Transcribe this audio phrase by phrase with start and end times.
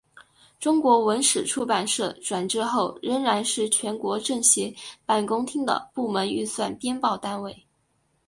[0.59, 4.73] 中国文史出版社转制后仍然是全国政协
[5.05, 7.67] 办公厅的部门预算编报单位。